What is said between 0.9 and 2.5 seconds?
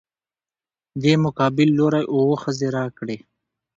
دې مقابل لورى اووه